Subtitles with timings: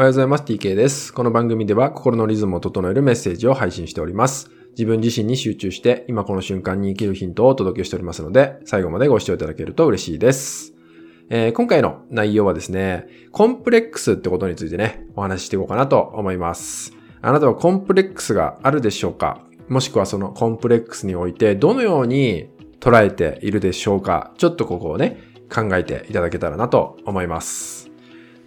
[0.00, 0.44] おはようございます。
[0.44, 1.12] TK です。
[1.12, 4.50] この番組では心のリズムを整えるメッセージを配信しております。
[4.70, 10.72] 自分自身に集中して今この瞬間に生きるヒントをお届けしておりますので、最後までご視聴いただけると嬉しいです。
[11.28, 16.94] えー、今回の内容はですね、コンプレックスってことについてね、お話ししていこうかなと思います。
[17.20, 19.42] あなたはコンプレックスがあるでしょうか？
[19.68, 22.48] もしくはそのコンプレックスにおいてどのように
[22.80, 24.32] 捉えているでしょうか？
[24.38, 25.20] ちょっとここをね、
[25.54, 27.89] 考えていただけたらなと思います。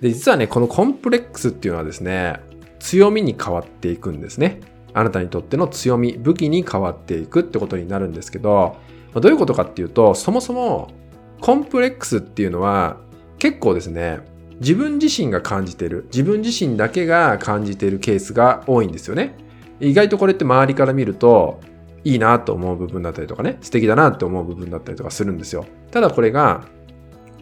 [0.03, 2.41] で、実はね、このコンプレックスっていうのはですね、
[2.79, 4.59] 強みに変わっていくんですね。
[4.93, 8.75] あなたにとっての強み、武器に変わっていくってことになるんですけど、
[9.13, 10.91] どういうことかっていうと、そもそも
[11.39, 12.97] コンプレックスっていうのは
[13.39, 14.19] 結構ですね、
[14.59, 19.37] 自分自身が感じてる、自分自身だけが感じているケースが多いんですよね。
[19.79, 21.61] 意外とこれって周りから見ると、
[22.03, 25.65] いいなと思う部分だったりとかね、素敵だなって思う部分だったりとかするんですよ。
[25.91, 26.65] ただこれが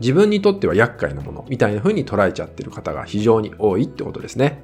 [0.01, 4.63] 自分にとっては厄介なものみたいな風に捉えちゃってる方が非常に多いってことですね。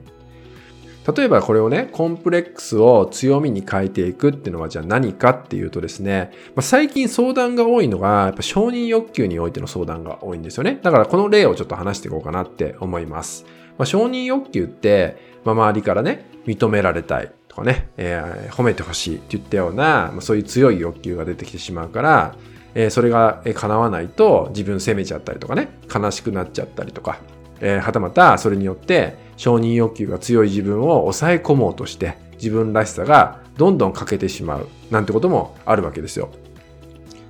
[1.15, 10.79] 例えばこれをね、コンプレックスを強みに変えていくっていうのはじゃあ何かっていうとですね、まあ、最近相談が多いのが、やっぱ承認欲求においての相談が多いんですよね。
[10.83, 13.45] だからこの例をちょっと話していこうかなって思います。
[13.77, 22.35] まあ、承認欲求って、まあ、周りからね、認められたいとかね、えー、褒めてほしいって言ったような、まあ、そういう強い欲求が出てきてしまうから、
[22.79, 27.19] えそれが叶わないと自分責めちゃったりとかね、悲しくなっちゃったりとか、
[27.59, 36.29] えはたまたそれによって承認欲求が強い自分を抑え込もうとして自分らしさがどんどん欠けてしまうなんてこともあるわけですよ。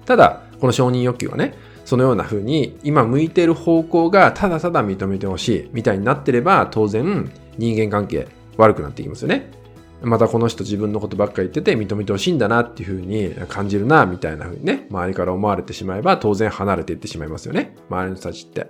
[0.06, 1.54] ただ、この承認欲求はね、
[1.86, 9.50] そのような風に今向いている方向がただただ認めてほしいみたいになってれば当然人間関係悪くなっていきますよね。
[10.02, 17.76] またこの人自分のことばっかり言ってて認めてほしいんだなっていうふうに感じるな、みたいなふうにね、周りから思われてしまえば当然離れていってしまいますよね。
[17.89, 18.67] 周りの人たちって。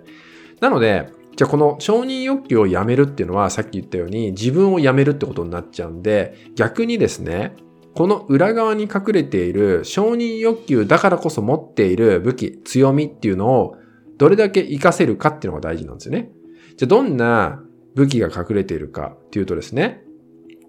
[0.61, 7.55] なので、じゃあこの承認欲求をやめるっていうのはさっき言ったように自分をやめるってことになっちゃうんで、逆にですね、
[7.93, 13.75] この裏側に隠れている承認欲求だからこそ持っている武器、強みっていうのを
[14.17, 16.31] どれだけ活かせるかっていうのが大事なんですよね。
[16.77, 17.61] じゃあどんな
[17.95, 20.03] 武器が隠れているかっていうとですね、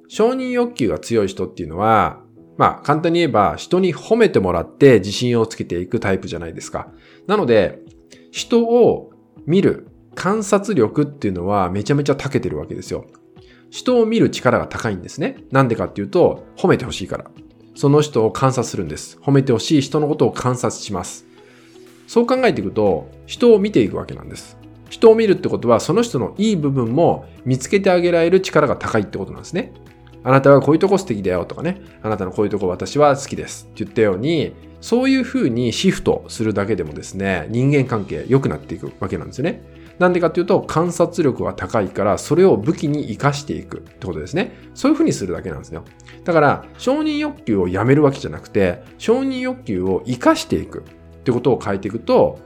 [0.09, 2.21] 承認欲求が強い人っていうのは、
[2.57, 6.89] まあ簡単に言えば人に褒めてもらって自信をつけていくタイプじゃないですか。
[7.27, 7.79] なので、
[8.33, 9.13] 人を
[9.47, 13.07] 見る観察力っていうのはめちゃめちゃ長けてるわけですよ。
[13.71, 15.45] 人を見る力が高いんですね。
[15.51, 17.31] なんでかっていうと、褒めてほしいから。
[17.75, 19.19] その人を観察するんです。
[19.23, 21.27] 褒めてほしい人のことを観察します。
[22.07, 24.57] そう考えていくと、人を見ていくわけなんです。
[24.89, 29.73] 人を見るってことは、その人のいい部分も見つけてあげられる力が高いってことなんですね。
[30.25, 39.63] あなたはこういうとこ素敵だよとかね、あなたのこういうとこ私は好きですって言ったように、そういうふうにシフトするだけでもですね、人間関係良くなっていくわけなんですよね。
[39.99, 44.57] なんでかっていうと、観察力が高いから、それを武器に活かしていくってことですね。
[44.75, 45.83] そういうふうにするだけなんですよ。
[46.25, 50.85] だから、承認欲求をやめるわけじゃなくて、承認欲求を活かしていく
[51.19, 52.39] ってことを変えていくと、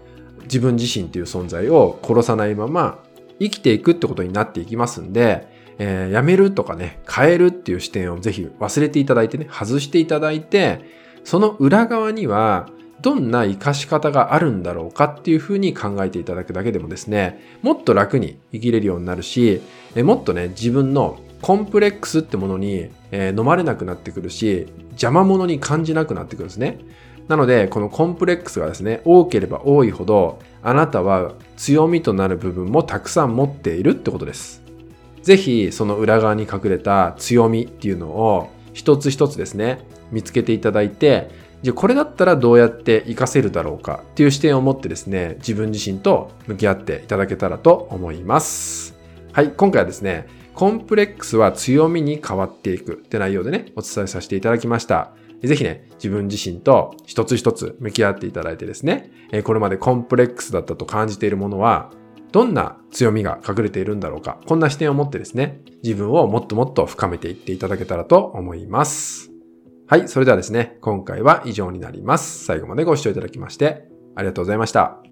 [0.44, 2.98] 自分自身っていう存在を殺さないまま
[3.38, 10.80] 生きていくってことになっていきますんで、えー、やめるとかね、変えるっていう視点をぜひ忘れていただいてね、外していただいて、
[11.24, 12.68] その裏側には、
[13.02, 19.60] どんな活かし方があるんだろうかっていうふうに考えていただくだけでもですね、もっと楽に生きれるようになるし、
[19.96, 26.78] えもっとね、自分のコンプレックスってものに、え飲まれなくなってくるし、邪魔者に感じなくなってくるんですね。
[27.26, 34.61] なので、このコンプレックスがですね、多ければ多いほど、あなたは強みとなる部分もたくさん持っているってことです。
[35.22, 39.78] ぜひその裏側に隠れた強みっていうのを一つ一つですね、
[40.10, 41.30] 見つけていただいて、
[41.62, 48.98] じゃあこれだったらどうやって活かせるだろうかっていう視点を持ってですね、自分自身と向き合っていただけたらと思います。
[49.32, 55.12] はい、今回はですね、コンプレックスは強みに変わっていくって内容でね、お伝えさせていただきました。
[55.42, 59.10] ぜひね、自分自身と一つ一つ向き合っていただいてですね、
[59.44, 61.90] これまでコンプレックスだったと感じているものは、
[62.32, 64.40] どんな強みが隠れているんだろうか。
[64.46, 69.30] こんな視点を持ってですね、自分をもっともっと深めていっていただけたらと思います。
[69.86, 72.44] はい、それではですね、今回は以上になります。
[72.44, 73.84] 最後までご視聴いただきまして、
[74.16, 75.11] ありがとうございました。